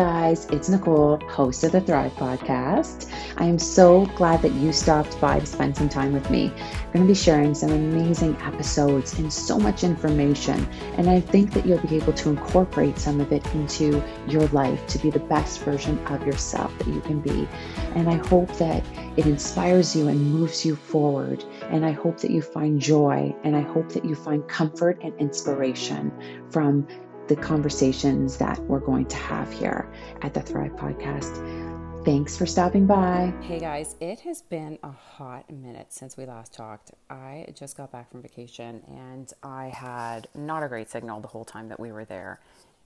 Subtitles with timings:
[0.00, 3.12] guys, it's Nicole, host of the Thrive Podcast.
[3.36, 6.46] I am so glad that you stopped by to spend some time with me.
[6.46, 10.66] I'm going to be sharing some amazing episodes and so much information,
[10.96, 14.86] and I think that you'll be able to incorporate some of it into your life
[14.86, 17.46] to be the best version of yourself that you can be.
[17.94, 18.82] And I hope that
[19.18, 21.44] it inspires you and moves you forward.
[21.64, 25.12] And I hope that you find joy and I hope that you find comfort and
[25.20, 26.10] inspiration
[26.48, 26.88] from
[27.30, 29.88] the conversations that we're going to have here
[30.22, 32.04] at the Thrive Podcast.
[32.04, 33.32] Thanks for stopping by.
[33.42, 36.90] Hey guys, it has been a hot minute since we last talked.
[37.08, 41.44] I just got back from vacation and I had not a great signal the whole
[41.44, 42.40] time that we were there.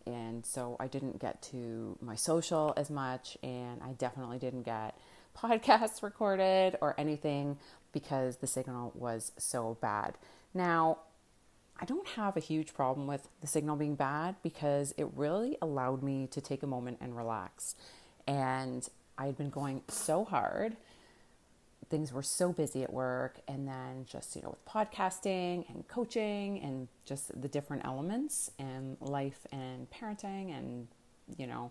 [0.05, 4.95] And so I didn't get to my social as much, and I definitely didn't get
[5.38, 7.57] podcasts recorded or anything
[7.95, 10.18] because the signal was so bad.
[10.52, 10.99] Now,
[11.80, 16.03] I don't have a huge problem with the signal being bad because it really allowed
[16.03, 17.75] me to take a moment and relax.
[18.27, 20.77] And I had been going so hard.
[21.91, 26.61] Things were so busy at work, and then just, you know, with podcasting and coaching
[26.61, 30.89] and just the different elements and life and parenting and,
[31.37, 31.71] you know,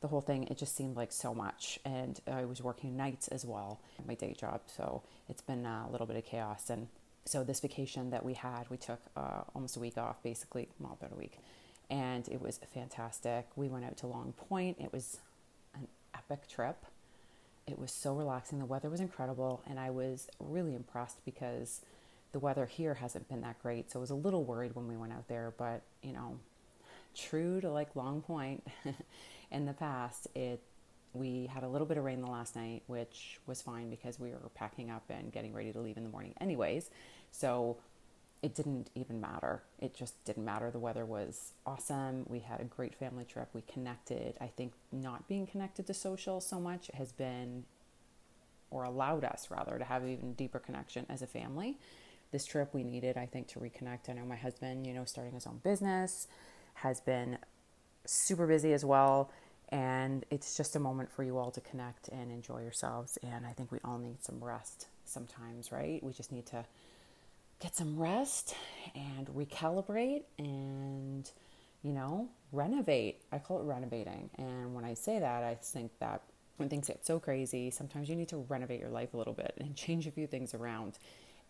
[0.00, 1.78] the whole thing, it just seemed like so much.
[1.84, 4.62] And I was working nights as well, my day job.
[4.66, 6.68] So it's been a little bit of chaos.
[6.68, 6.88] And
[7.24, 10.96] so this vacation that we had, we took uh, almost a week off, basically, well,
[11.00, 11.38] about a week,
[11.90, 13.46] and it was fantastic.
[13.56, 14.78] We went out to Long Point.
[14.80, 15.18] It was
[15.74, 16.84] an epic trip.
[17.66, 18.58] It was so relaxing.
[18.58, 21.80] The weather was incredible, and I was really impressed because
[22.32, 23.90] the weather here hasn't been that great.
[23.90, 26.38] So I was a little worried when we went out there, but you know,
[27.14, 28.66] true to like Long Point
[29.50, 30.60] in the past, it
[31.14, 34.30] we had a little bit of rain the last night, which was fine because we
[34.30, 36.90] were packing up and getting ready to leave in the morning, anyways.
[37.30, 37.76] So
[38.42, 39.62] it didn't even matter.
[39.78, 40.70] It just didn't matter.
[40.70, 42.24] The weather was awesome.
[42.28, 43.48] We had a great family trip.
[43.52, 44.36] We connected.
[44.40, 47.64] I think not being connected to social so much has been,
[48.70, 51.78] or allowed us rather, to have even deeper connection as a family.
[52.32, 54.08] This trip we needed, I think, to reconnect.
[54.08, 56.26] I know my husband, you know, starting his own business,
[56.74, 57.38] has been
[58.06, 59.30] super busy as well
[59.72, 63.50] and it's just a moment for you all to connect and enjoy yourselves and i
[63.50, 66.02] think we all need some rest sometimes right?
[66.02, 66.64] We just need to
[67.60, 68.54] get some rest
[68.94, 71.30] and recalibrate and
[71.82, 73.22] you know renovate.
[73.30, 76.22] I call it renovating and when i say that i think that
[76.56, 79.54] when things get so crazy sometimes you need to renovate your life a little bit
[79.58, 80.98] and change a few things around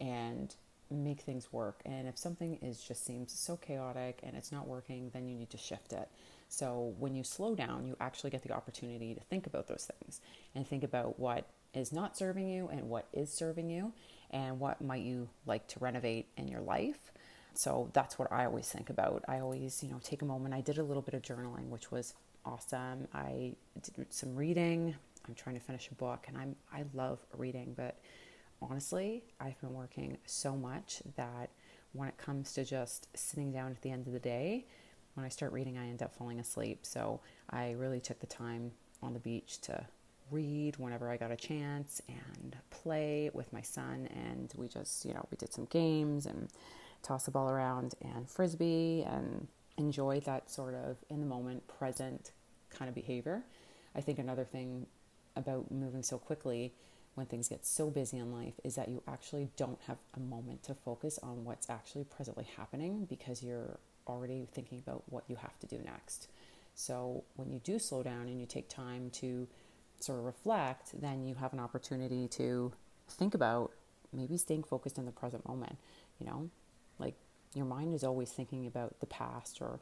[0.01, 0.55] and
[0.91, 5.11] make things work and if something is just seems so chaotic and it's not working
[5.15, 6.09] then you need to shift it
[6.53, 10.21] so when you slow down, you actually get the opportunity to think about those things
[10.55, 13.95] and think about what is not serving you and what is serving you
[14.31, 17.11] and what might you like to renovate in your life.
[17.55, 19.25] So that's what I always think about.
[19.27, 20.53] I always, you know, take a moment.
[20.53, 22.13] I did a little bit of journaling, which was
[22.45, 23.09] awesome.
[23.15, 24.95] I did some reading.
[25.27, 27.99] I'm trying to finish a book and I'm I love reading, but
[28.61, 31.49] honestly, I've been working so much that
[31.95, 34.67] when it comes to just sitting down at the end of the day,
[35.15, 36.81] when I start reading, I end up falling asleep.
[36.83, 39.85] So I really took the time on the beach to
[40.31, 44.09] read whenever I got a chance and play with my son.
[44.15, 46.49] And we just, you know, we did some games and
[47.03, 52.33] toss the ball around and frisbee and enjoy that sort of in the moment, present
[52.71, 53.43] kind of behavior.
[53.95, 54.87] I think another thing
[55.37, 56.73] about moving so quickly
[57.15, 60.63] when things get so busy in life is that you actually don't have a moment
[60.65, 65.59] to focus on what's actually presently happening because you're already thinking about what you have
[65.61, 66.29] to do next.
[66.75, 69.47] So when you do slow down and you take time to
[70.01, 72.73] sort of reflect, then you have an opportunity to
[73.09, 73.73] think about
[74.13, 75.77] maybe staying focused in the present moment.
[76.19, 76.51] You know,
[76.99, 77.15] like
[77.55, 79.81] your mind is always thinking about the past or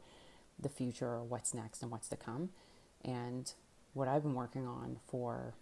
[0.59, 2.49] the future or what's next and what's to come.
[3.03, 3.51] And
[3.93, 5.53] what I've been working on for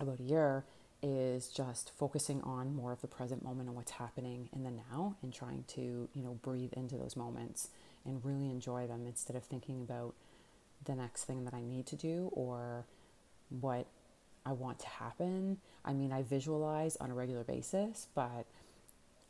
[0.00, 0.64] about a year
[1.02, 5.16] is just focusing on more of the present moment and what's happening in the now
[5.22, 7.68] and trying to, you know, breathe into those moments
[8.04, 10.14] and really enjoy them instead of thinking about
[10.84, 12.84] the next thing that I need to do or
[13.60, 13.86] what
[14.44, 15.58] I want to happen.
[15.84, 18.46] I mean, I visualize on a regular basis, but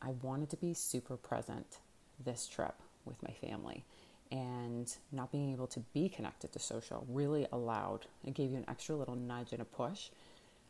[0.01, 1.77] I wanted to be super present
[2.23, 2.75] this trip
[3.05, 3.83] with my family.
[4.31, 8.65] And not being able to be connected to social really allowed, it gave you an
[8.67, 10.09] extra little nudge and a push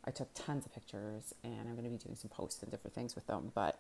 [0.05, 2.95] I took tons of pictures and I'm going to be doing some posts and different
[2.95, 3.79] things with them, but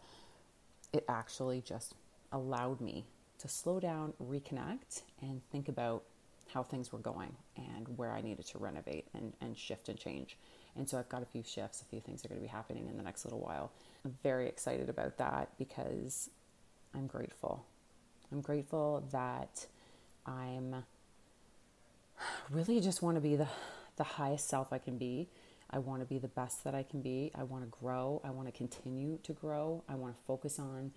[0.93, 1.95] it actually just
[2.31, 3.05] allowed me
[3.39, 6.03] to slow down, reconnect, and think about
[6.53, 10.37] how things were going and where I needed to renovate and, and shift and change.
[10.75, 12.87] And so I've got a few shifts, a few things are going to be happening
[12.87, 13.71] in the next little while.
[14.03, 16.29] I'm very excited about that because
[16.93, 17.65] I'm grateful.
[18.31, 19.67] I'm grateful that
[20.25, 20.83] I'm
[22.49, 23.47] really just want to be the,
[23.97, 25.29] the highest self I can be.
[25.71, 27.31] I want to be the best that I can be.
[27.35, 28.21] I want to grow.
[28.23, 29.83] I want to continue to grow.
[29.87, 30.91] I want to focus on,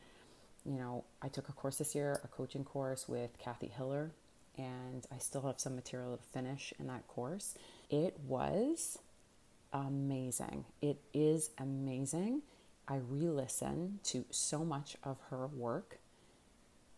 [0.64, 4.12] you know, I took a course this year, a coaching course with Kathy Heller,
[4.56, 7.54] and I still have some material to finish in that course.
[7.90, 8.98] It was
[9.72, 10.64] amazing.
[10.80, 12.42] It is amazing.
[12.88, 15.98] I re listen to so much of her work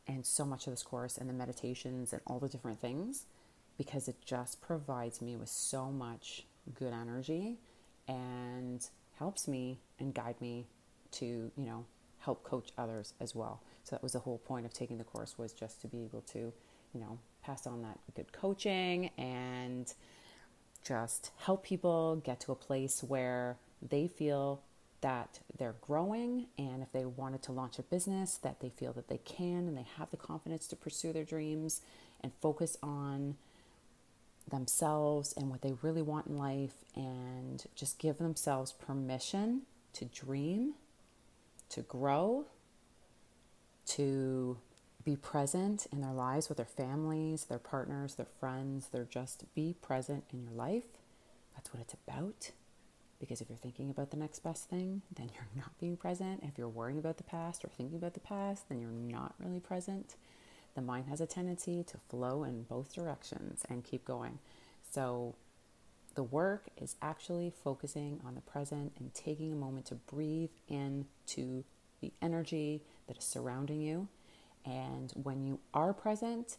[0.06, 3.26] and so much of this course and the meditations and all the different things
[3.76, 7.58] because it just provides me with so much good energy
[8.08, 8.86] and
[9.18, 10.66] helps me and guide me
[11.12, 11.84] to, you know,
[12.18, 13.60] help coach others as well.
[13.84, 16.22] So that was the whole point of taking the course was just to be able
[16.32, 19.92] to, you know, pass on that good coaching and
[20.86, 23.56] just help people get to a place where
[23.86, 24.60] they feel
[25.00, 29.08] that they're growing and if they wanted to launch a business that they feel that
[29.08, 31.82] they can and they have the confidence to pursue their dreams
[32.22, 33.36] and focus on
[34.50, 39.62] themselves and what they really want in life and just give themselves permission
[39.94, 40.74] to dream,
[41.70, 42.44] to grow,
[43.86, 44.58] to
[45.04, 48.88] be present in their lives with their families, their partners, their friends.
[48.90, 50.98] They're just be present in your life.
[51.54, 52.52] That's what it's about.
[53.20, 56.42] Because if you're thinking about the next best thing, then you're not being present.
[56.42, 59.60] If you're worrying about the past or thinking about the past, then you're not really
[59.60, 60.16] present.
[60.74, 64.38] The mind has a tendency to flow in both directions and keep going.
[64.90, 65.34] So
[66.14, 71.64] the work is actually focusing on the present and taking a moment to breathe into
[72.00, 74.08] the energy that is surrounding you
[74.64, 76.56] and when you are present,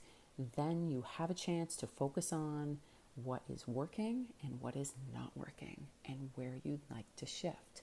[0.56, 2.80] then you have a chance to focus on
[3.16, 7.82] what is working and what is not working and where you'd like to shift.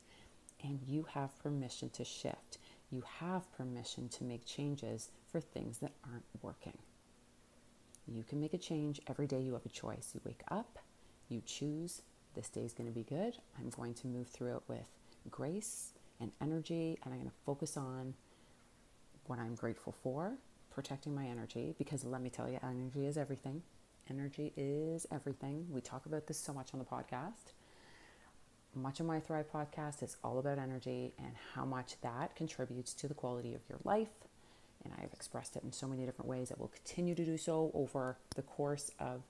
[0.63, 2.59] And you have permission to shift.
[2.93, 6.77] You have permission to make changes for things that aren't working.
[8.07, 9.41] You can make a change every day.
[9.41, 10.11] You have a choice.
[10.15, 10.79] You wake up,
[11.29, 12.03] you choose
[12.35, 13.37] this day is going to be good.
[13.59, 14.89] I'm going to move through it with
[15.31, 18.15] grace and energy, and I'm going to focus on
[19.27, 20.33] what I'm grateful for,
[20.71, 23.63] protecting my energy, because let me tell you, energy is everything.
[24.11, 25.67] Energy is everything.
[25.71, 27.53] We talk about this so much on the podcast.
[28.75, 33.07] Much of my Thrive podcast is all about energy and how much that contributes to
[33.07, 34.09] the quality of your life.
[34.83, 36.51] And I've expressed it in so many different ways.
[36.51, 39.23] I will continue to do so over the course of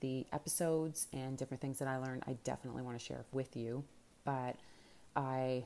[0.00, 2.24] the episodes and different things that I learned.
[2.26, 3.84] I definitely want to share with you.
[4.24, 4.56] But
[5.16, 5.64] I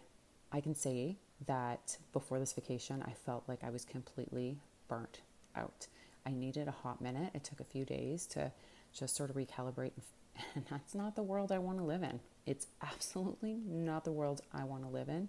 [0.52, 1.16] I can say
[1.46, 5.20] that before this vacation, I felt like I was completely burnt
[5.56, 5.88] out.
[6.24, 7.32] I needed a hot minute.
[7.34, 8.52] It took a few days to
[8.92, 9.92] just sort of recalibrate.
[9.96, 10.04] And
[10.70, 12.20] that's not the world I want to live in.
[12.46, 15.28] It's absolutely not the world I want to live in.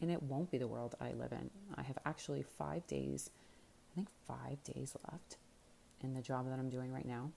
[0.00, 1.50] And it won't be the world I live in.
[1.74, 3.30] I have actually five days,
[3.92, 5.36] I think five days left
[6.00, 7.30] in the job that I'm doing right now.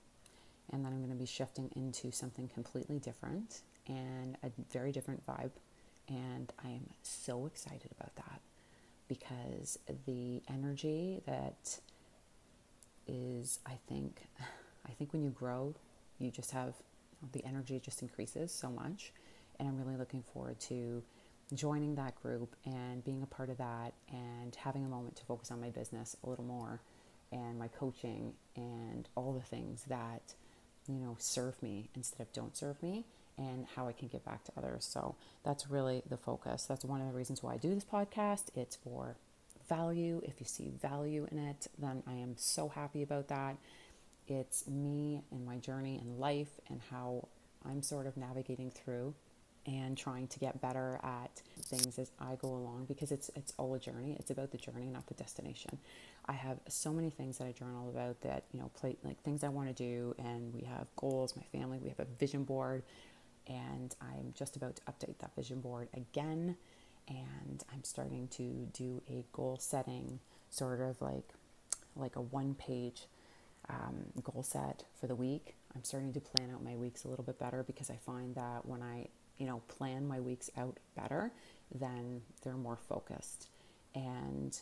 [0.71, 5.25] And then I'm going to be shifting into something completely different and a very different
[5.25, 5.51] vibe
[6.07, 8.41] and I am so excited about that
[9.07, 11.79] because the energy that
[13.07, 14.23] is, I think,
[14.85, 15.75] I think when you grow,
[16.19, 16.73] you just have
[17.31, 19.13] the energy just increases so much.
[19.59, 21.03] And I'm really looking forward to
[21.53, 25.51] joining that group and being a part of that and having a moment to focus
[25.51, 26.81] on my business a little more
[27.31, 30.33] and my coaching and all the things that,
[30.87, 33.05] you know, serve me instead of don't serve me
[33.37, 34.85] and how I can give back to others.
[34.85, 36.65] So that's really the focus.
[36.65, 38.45] That's one of the reasons why I do this podcast.
[38.55, 39.15] It's for
[39.67, 40.21] value.
[40.23, 43.57] If you see value in it, then I am so happy about that.
[44.27, 47.27] It's me and my journey in life and how
[47.65, 49.13] I'm sort of navigating through
[49.65, 53.73] and trying to get better at things as I go along because it's it's all
[53.75, 54.15] a journey.
[54.19, 55.77] It's about the journey, not the destination.
[56.25, 59.43] I have so many things that I journal about that, you know, play like things
[59.43, 62.83] I want to do and we have goals, my family, we have a vision board
[63.47, 66.57] and I'm just about to update that vision board again.
[67.07, 71.29] And I'm starting to do a goal setting, sort of like
[71.95, 73.07] like a one page
[73.69, 75.55] um, goal set for the week.
[75.75, 78.65] I'm starting to plan out my weeks a little bit better because I find that
[78.65, 81.31] when I you know plan my weeks out better,
[81.73, 83.47] then they're more focused,
[83.95, 84.59] and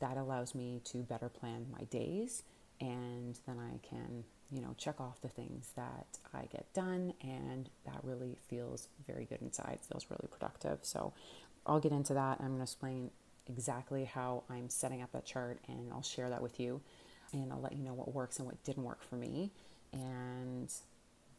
[0.00, 2.42] that allows me to better plan my days,
[2.80, 7.68] and then I can you know, check off the things that I get done, and
[7.84, 10.78] that really feels very good inside, feels really productive.
[10.82, 11.12] So
[11.66, 12.38] I'll get into that.
[12.40, 13.10] I'm going to explain
[13.46, 16.80] exactly how I'm setting up that chart, and I'll share that with you,
[17.32, 19.52] and I'll let you know what works and what didn't work for me.
[19.92, 20.72] And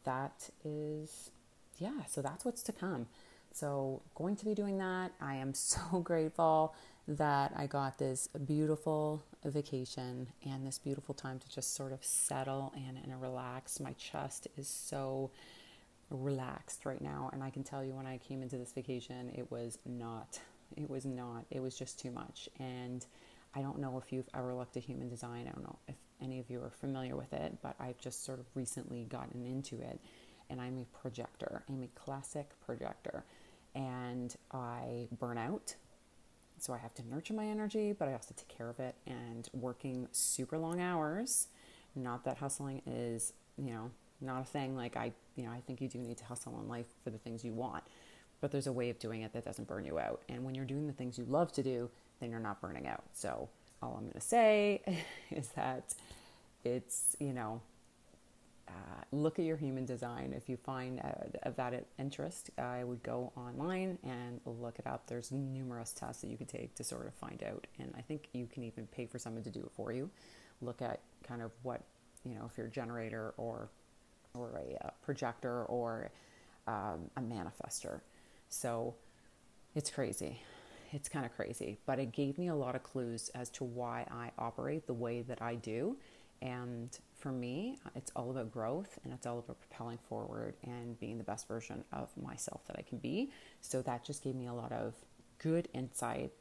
[0.04, 1.30] that is,
[1.78, 3.06] yeah, so that's what's to come.
[3.52, 5.12] So, going to be doing that.
[5.20, 6.74] I am so grateful
[7.08, 12.72] that I got this beautiful vacation and this beautiful time to just sort of settle
[12.76, 13.80] in and relax.
[13.80, 15.30] My chest is so
[16.10, 17.30] relaxed right now.
[17.32, 20.38] And I can tell you when I came into this vacation, it was not.
[20.76, 21.46] It was not.
[21.50, 22.48] It was just too much.
[22.58, 23.04] And
[23.54, 25.46] I don't know if you've ever looked at human design.
[25.48, 28.38] I don't know if any of you are familiar with it, but I've just sort
[28.38, 30.00] of recently gotten into it.
[30.48, 31.62] And I'm a projector.
[31.68, 33.24] I'm a classic projector.
[33.74, 35.74] And I burn out
[36.60, 38.94] so I have to nurture my energy, but I also take care of it.
[39.06, 41.48] And working super long hours,
[41.96, 43.90] not that hustling is, you know,
[44.20, 44.76] not a thing.
[44.76, 47.18] Like I, you know, I think you do need to hustle in life for the
[47.18, 47.84] things you want,
[48.40, 50.22] but there's a way of doing it that doesn't burn you out.
[50.28, 53.04] And when you're doing the things you love to do, then you're not burning out.
[53.12, 53.48] So
[53.82, 54.82] all I'm going to say
[55.30, 55.94] is that
[56.64, 57.60] it's, you know,
[58.70, 60.32] uh, look at your human design.
[60.36, 65.06] If you find uh, that interest, I would go online and look it up.
[65.06, 68.28] There's numerous tests that you could take to sort of find out, and I think
[68.32, 70.08] you can even pay for someone to do it for you.
[70.62, 71.82] Look at kind of what
[72.24, 73.70] you know if you're a generator or
[74.34, 76.10] or a uh, projector or
[76.66, 78.00] um, a manifester.
[78.48, 78.94] So
[79.74, 80.40] it's crazy.
[80.92, 84.06] It's kind of crazy, but it gave me a lot of clues as to why
[84.10, 85.96] I operate the way that I do.
[86.42, 91.18] And for me, it's all about growth and it's all about propelling forward and being
[91.18, 93.30] the best version of myself that I can be.
[93.60, 94.94] So that just gave me a lot of
[95.38, 96.32] good insight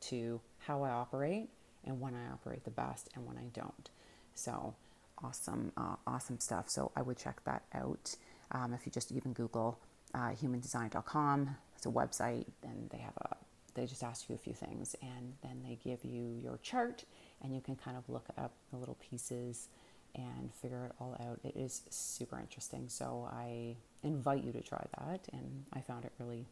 [0.00, 1.48] to how I operate
[1.84, 3.88] and when I operate the best and when I don't.
[4.34, 4.74] So
[5.22, 6.68] awesome, uh, awesome stuff.
[6.68, 8.16] So I would check that out.
[8.50, 9.78] Um, if you just even Google
[10.14, 13.36] uh, humandesign.com, it's a website, and they have a
[13.76, 17.04] they just ask you a few things and then they give you your chart
[17.42, 19.68] and you can kind of look up the little pieces
[20.14, 21.38] and figure it all out.
[21.44, 22.88] It is super interesting.
[22.88, 25.28] So I invite you to try that.
[25.32, 26.46] And I found it really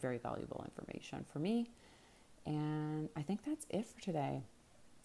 [0.00, 1.70] very valuable information for me.
[2.46, 4.42] And I think that's it for today.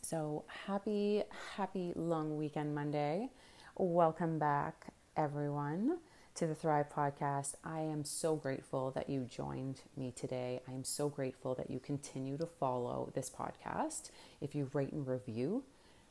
[0.02, 1.24] So happy,
[1.56, 3.30] happy long weekend Monday.
[3.78, 6.00] Welcome back, everyone,
[6.36, 7.56] to the Thrive Podcast.
[7.64, 10.62] I am so grateful that you joined me today.
[10.68, 14.10] I am so grateful that you continue to follow this podcast.
[14.42, 15.64] If you rate and review,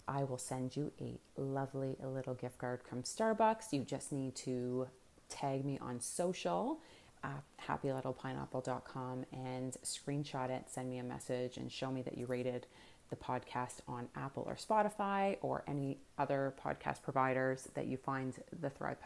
[0.06, 3.72] I will send you a lovely little gift card from Starbucks.
[3.72, 4.88] You just need to
[5.28, 6.80] tag me on social
[7.24, 12.66] at happylittlepineapple.com and screenshot it, send me a message, and show me that you rated
[13.10, 18.70] the podcast on Apple or Spotify or any other podcast providers that you find the
[18.70, 19.00] Thrive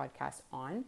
[0.00, 0.84] podcast on.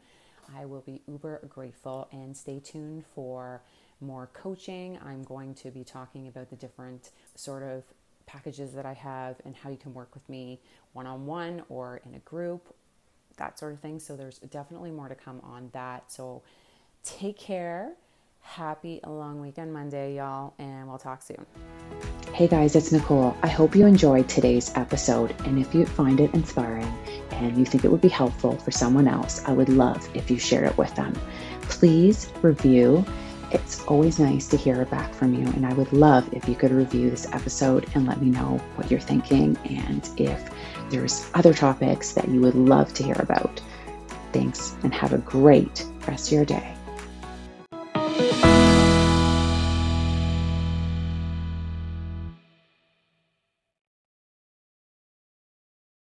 [0.56, 3.62] I will be uber grateful and stay tuned for
[4.00, 4.98] more coaching.
[5.04, 7.84] I'm going to be talking about the different sort of
[8.26, 10.60] packages that I have and how you can work with me
[10.92, 12.74] one on one or in a group,
[13.36, 13.98] that sort of thing.
[13.98, 16.10] So there's definitely more to come on that.
[16.10, 16.42] So
[17.04, 17.92] take care.
[18.40, 21.46] Happy long weekend Monday, y'all, and we'll talk soon.
[22.34, 23.36] Hey guys, it's Nicole.
[23.42, 25.34] I hope you enjoyed today's episode.
[25.44, 26.90] And if you find it inspiring
[27.30, 30.38] and you think it would be helpful for someone else, I would love if you
[30.38, 31.12] share it with them.
[31.62, 33.04] Please review
[33.50, 36.70] it's always nice to hear back from you, and I would love if you could
[36.70, 40.50] review this episode and let me know what you're thinking and if
[40.88, 43.60] there's other topics that you would love to hear about.
[44.32, 46.74] Thanks, and have a great rest of your day.